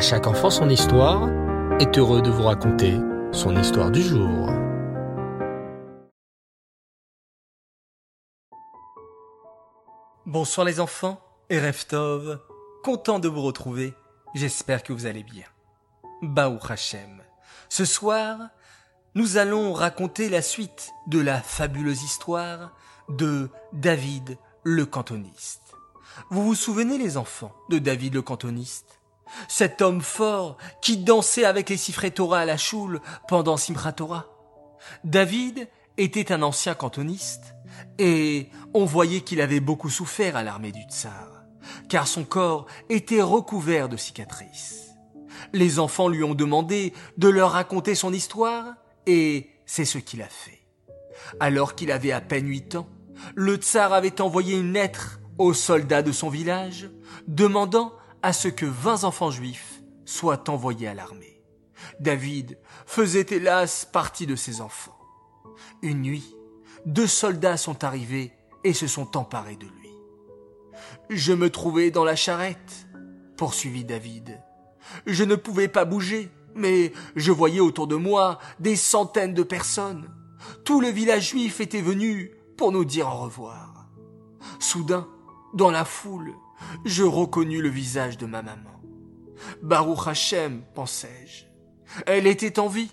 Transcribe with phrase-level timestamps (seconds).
[0.00, 1.28] À chaque enfant son histoire
[1.78, 2.96] est heureux de vous raconter
[3.32, 4.48] son histoire du jour.
[10.24, 12.40] Bonsoir les enfants et Reftov,
[12.82, 13.92] content de vous retrouver,
[14.34, 15.44] j'espère que vous allez bien.
[16.22, 17.20] Baou Hachem,
[17.68, 18.38] ce soir,
[19.14, 22.74] nous allons raconter la suite de la fabuleuse histoire
[23.10, 25.74] de David le cantoniste.
[26.30, 28.99] Vous vous souvenez les enfants de David le cantoniste?
[29.48, 33.96] Cet homme fort qui dansait avec les Sifré Torah à la choule pendant Simchat.
[35.04, 37.54] David était un ancien cantoniste
[37.98, 41.44] et on voyait qu'il avait beaucoup souffert à l'armée du tsar,
[41.88, 44.90] car son corps était recouvert de cicatrices.
[45.52, 48.74] Les enfants lui ont demandé de leur raconter son histoire
[49.06, 50.60] et c'est ce qu'il a fait.
[51.38, 52.88] Alors qu'il avait à peine huit ans,
[53.34, 56.90] le tsar avait envoyé une lettre aux soldats de son village
[57.26, 61.42] demandant à ce que vingt enfants juifs soient envoyés à l'armée.
[62.00, 64.98] David faisait hélas partie de ces enfants.
[65.82, 66.36] Une nuit,
[66.86, 68.32] deux soldats sont arrivés
[68.64, 69.90] et se sont emparés de lui.
[71.08, 72.86] Je me trouvais dans la charrette,
[73.36, 74.40] poursuivit David.
[75.06, 80.10] Je ne pouvais pas bouger, mais je voyais autour de moi des centaines de personnes.
[80.64, 83.88] Tout le village juif était venu pour nous dire au revoir.
[84.58, 85.08] Soudain,
[85.54, 86.34] dans la foule,
[86.84, 88.80] je reconnus le visage de ma maman.
[89.62, 91.44] Baruch Hashem, pensai-je.
[92.06, 92.90] Elle était en vie.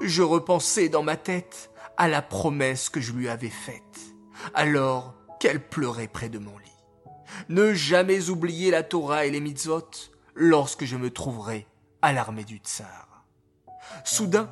[0.00, 4.14] Je repensais dans ma tête à la promesse que je lui avais faite,
[4.54, 6.68] alors qu'elle pleurait près de mon lit.
[7.48, 9.90] Ne jamais oublier la Torah et les mitzvot
[10.34, 11.66] lorsque je me trouverai
[12.00, 13.26] à l'armée du tsar.
[14.04, 14.50] Soudain,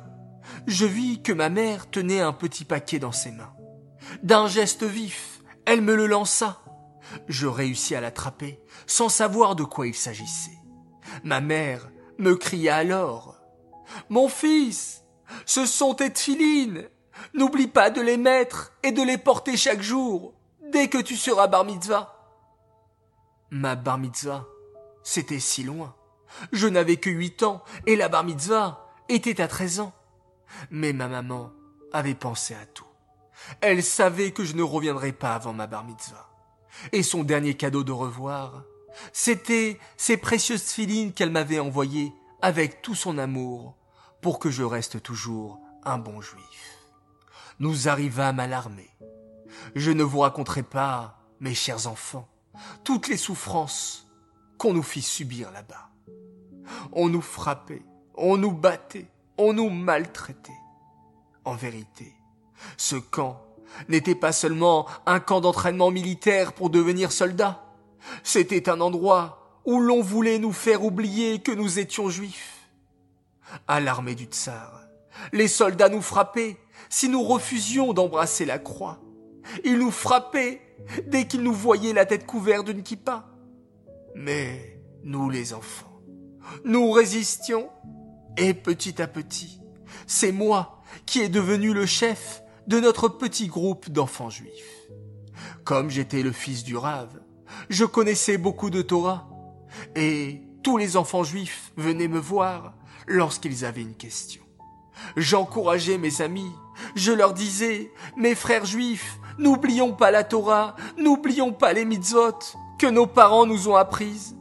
[0.67, 3.53] je vis que ma mère tenait un petit paquet dans ses mains.
[4.23, 6.61] D'un geste vif, elle me le lança
[7.27, 10.57] je réussis à l'attraper, sans savoir de quoi il s'agissait.
[11.23, 13.37] Ma mère me cria alors.
[14.09, 15.03] Mon fils,
[15.45, 16.89] ce sont tes tfilines.
[17.33, 20.33] N'oublie pas de les mettre et de les porter chaque jour,
[20.71, 22.17] dès que tu seras bar mitzvah.
[23.51, 24.45] Ma bar mitzvah,
[25.03, 25.95] c'était si loin.
[26.51, 29.93] Je n'avais que huit ans et la bar mitzvah était à treize ans.
[30.69, 31.51] Mais ma maman
[31.91, 32.85] avait pensé à tout.
[33.59, 36.30] Elle savait que je ne reviendrais pas avant ma bar mitzvah.
[36.91, 38.63] Et son dernier cadeau de revoir,
[39.13, 43.75] c'était ces précieuses filines qu'elle m'avait envoyées avec tout son amour
[44.21, 46.77] pour que je reste toujours un bon juif.
[47.59, 48.89] Nous arrivâmes à l'armée.
[49.75, 52.27] Je ne vous raconterai pas, mes chers enfants,
[52.83, 54.07] toutes les souffrances
[54.57, 55.89] qu'on nous fit subir là-bas.
[56.91, 57.83] On nous frappait,
[58.15, 59.07] on nous battait,
[59.37, 60.51] on nous maltraitait.
[61.43, 62.13] En vérité,
[62.77, 63.41] ce camp
[63.89, 67.63] n'était pas seulement un camp d'entraînement militaire pour devenir soldats.
[68.23, 72.69] C'était un endroit où l'on voulait nous faire oublier que nous étions juifs.
[73.67, 74.81] À l'armée du tsar,
[75.33, 76.57] les soldats nous frappaient
[76.89, 78.99] si nous refusions d'embrasser la croix.
[79.63, 80.61] Ils nous frappaient
[81.07, 83.27] dès qu'ils nous voyaient la tête couverte d'une kippa.
[84.15, 86.01] Mais nous les enfants,
[86.63, 87.69] nous résistions
[88.37, 89.61] et petit à petit,
[90.07, 94.87] c'est moi qui est devenu le chef de notre petit groupe d'enfants juifs.
[95.63, 97.19] Comme j'étais le fils du Rave,
[97.69, 99.29] je connaissais beaucoup de Torah,
[99.95, 102.73] et tous les enfants juifs venaient me voir
[103.07, 104.41] lorsqu'ils avaient une question.
[105.17, 106.51] J'encourageais mes amis,
[106.95, 112.37] je leur disais, mes frères juifs, n'oublions pas la Torah, n'oublions pas les mitzvot
[112.77, 114.35] que nos parents nous ont apprises.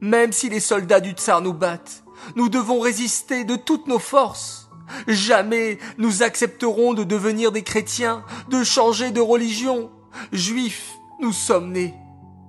[0.00, 2.04] Même si les soldats du tsar nous battent,
[2.36, 4.67] nous devons résister de toutes nos forces.
[5.06, 9.90] Jamais nous accepterons de devenir des chrétiens, de changer de religion.
[10.32, 11.94] Juifs, nous sommes nés.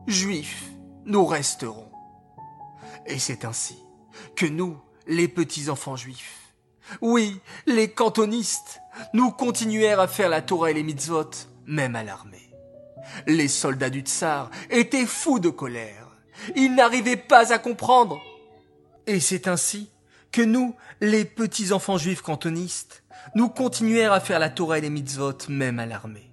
[0.07, 0.71] Juifs,
[1.05, 1.89] nous resterons.
[3.05, 3.77] Et c'est ainsi
[4.35, 4.77] que nous,
[5.07, 6.39] les petits enfants juifs,
[7.01, 8.81] oui, les cantonistes,
[9.13, 11.29] nous continuèrent à faire la Torah et les mitzvot,
[11.65, 12.49] même à l'armée.
[13.27, 16.17] Les soldats du tsar étaient fous de colère.
[16.55, 18.19] Ils n'arrivaient pas à comprendre.
[19.07, 19.89] Et c'est ainsi
[20.31, 23.03] que nous, les petits enfants juifs cantonistes,
[23.35, 26.31] nous continuèrent à faire la Torah et mitzvot même à l'armée.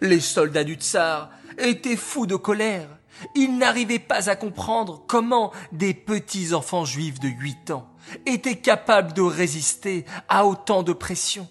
[0.00, 2.88] Les soldats du tsar étaient fous de colère.
[3.34, 7.90] Ils n'arrivaient pas à comprendre comment des petits enfants juifs de huit ans
[8.26, 11.48] étaient capables de résister à autant de pression.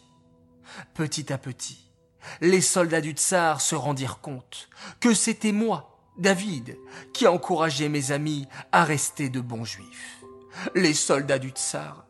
[0.93, 1.91] Petit à petit,
[2.41, 4.69] les soldats du tsar se rendirent compte
[4.99, 6.77] que c'était moi, David,
[7.13, 10.22] qui encourageais mes amis à rester de bons juifs.
[10.75, 12.05] Les soldats du tsar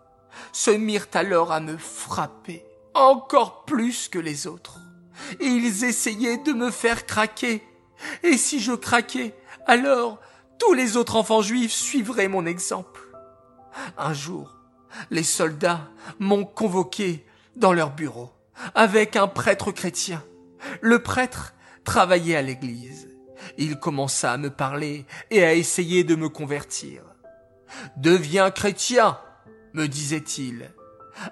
[0.52, 4.80] se mirent alors à me frapper encore plus que les autres.
[5.40, 7.64] Ils essayaient de me faire craquer.
[8.24, 9.34] Et si je craquais,
[9.66, 10.20] alors
[10.60, 13.02] tous les autres enfants juifs suivraient mon exemple.
[13.98, 14.56] Un jour,
[15.10, 17.26] les soldats m'ont convoqué
[17.56, 18.32] dans leur bureau
[18.76, 20.24] avec un prêtre chrétien.
[20.82, 21.54] Le prêtre
[21.84, 23.10] travaillait à l'église.
[23.58, 27.04] Il commença à me parler et à essayer de me convertir.
[27.98, 29.18] Deviens chrétien,
[29.74, 30.72] me disait-il.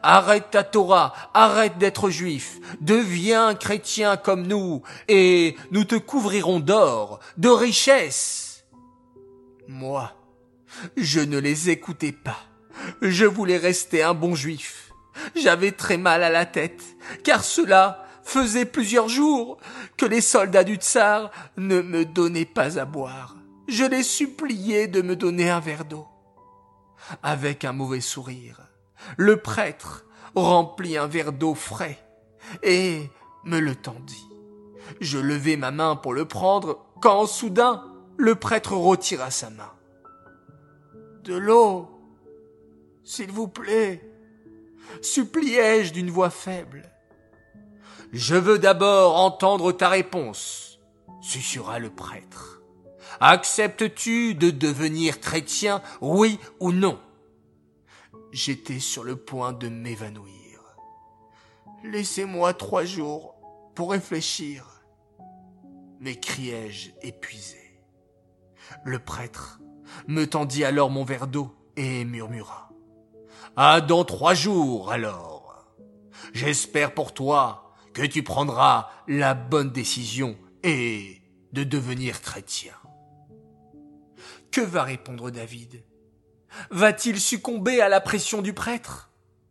[0.03, 7.19] Arrête ta Torah, arrête d'être juif, deviens chrétien comme nous, et nous te couvrirons d'or,
[7.37, 8.63] de richesses.
[9.67, 10.13] Moi,
[10.97, 12.37] je ne les écoutais pas.
[13.01, 14.91] Je voulais rester un bon juif.
[15.35, 16.81] J'avais très mal à la tête,
[17.23, 19.57] car cela faisait plusieurs jours
[19.97, 23.35] que les soldats du tsar ne me donnaient pas à boire.
[23.67, 26.07] Je les suppliais de me donner un verre d'eau.
[27.23, 28.61] Avec un mauvais sourire,
[29.17, 30.05] le prêtre
[30.35, 31.99] remplit un verre d'eau frais
[32.63, 33.09] et
[33.43, 34.27] me le tendit.
[34.99, 37.85] Je levai ma main pour le prendre quand soudain
[38.17, 39.71] le prêtre retira sa main.
[41.23, 41.89] De l'eau,
[43.03, 44.01] s'il vous plaît,
[45.01, 46.89] suppliai-je d'une voix faible.
[48.11, 50.79] Je veux d'abord entendre ta réponse,
[51.21, 52.60] susurra le prêtre.
[53.19, 56.99] Acceptes-tu de devenir chrétien, oui ou non?
[58.31, 60.61] J'étais sur le point de m'évanouir.
[61.83, 63.35] Laissez-moi trois jours
[63.75, 64.83] pour réfléchir,
[65.99, 67.79] m'écriai-je épuisé.
[68.83, 69.59] Le prêtre
[70.07, 72.69] me tendit alors mon verre d'eau et murmura.
[73.55, 75.67] Ah, dans trois jours alors.
[76.33, 81.21] J'espère pour toi que tu prendras la bonne décision et
[81.51, 82.73] de devenir chrétien.
[84.51, 85.81] Que va répondre David?
[86.71, 89.09] Va-t-il succomber à la pression du prêtre?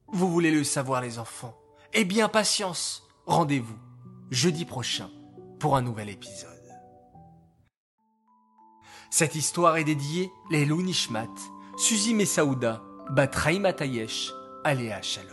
[0.09, 1.59] Vous voulez le savoir les enfants
[1.95, 3.79] Eh bien patience, rendez-vous
[4.31, 5.11] jeudi prochain
[5.59, 6.51] pour un nouvel épisode.
[9.11, 11.35] Cette histoire est dédiée les Nishmat,
[11.79, 14.33] Suzy Messaouda, Batraï Matayesh,
[14.65, 15.31] Aléa Shalom.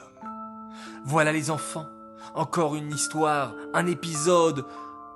[1.06, 1.86] Voilà les enfants,
[2.36, 4.66] encore une histoire, un épisode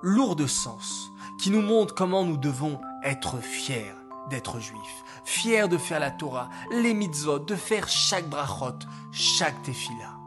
[0.01, 1.09] lourd de sens,
[1.41, 3.93] qui nous montre comment nous devons être fiers
[4.31, 8.79] d'être juifs, fiers de faire la Torah, les mitzvot, de faire chaque brachot,
[9.11, 10.17] chaque tefila.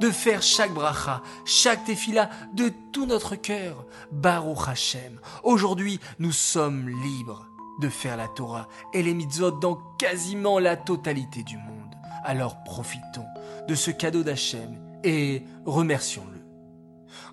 [0.00, 3.84] De faire chaque bracha, chaque tefila de tout notre cœur.
[4.12, 5.18] Baruch Hashem.
[5.42, 7.46] Aujourd'hui, nous sommes libres
[7.80, 11.96] de faire la Torah et les mitzvot dans quasiment la totalité du monde.
[12.24, 13.26] Alors profitons
[13.66, 16.38] de ce cadeau d'Hachem et remercions-le.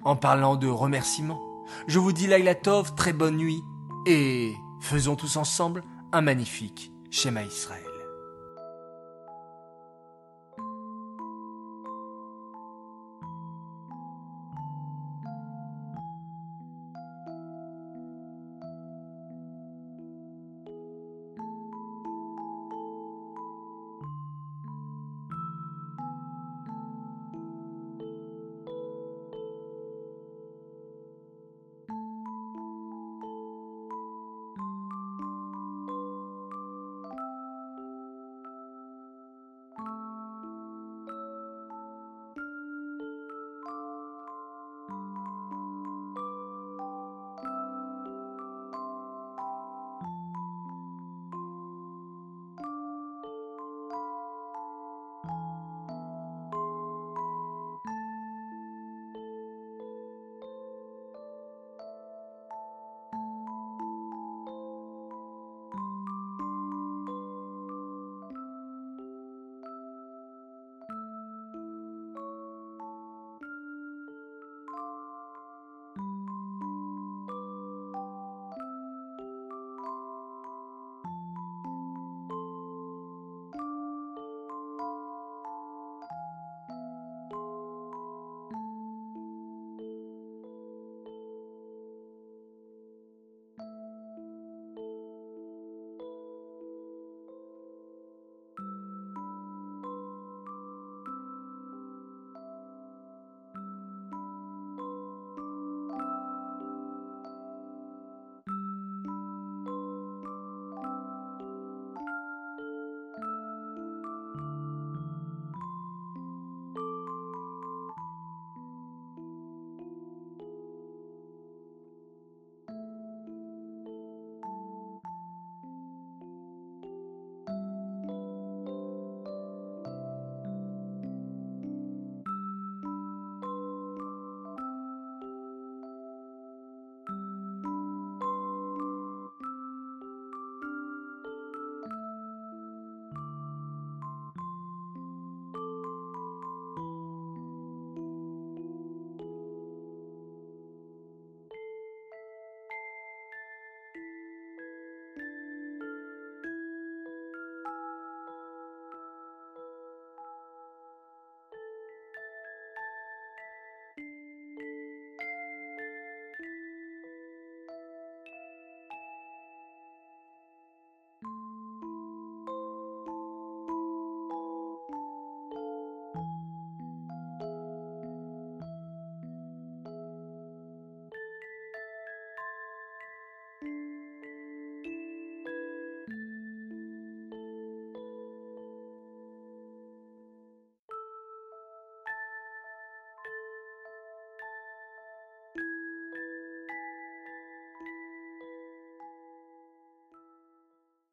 [0.03, 1.41] En parlant de remerciements,
[1.87, 2.29] je vous dis
[2.63, 3.61] Tov, très bonne nuit
[4.07, 4.53] et
[4.85, 7.84] faisons tous ensemble un magnifique schéma Israël.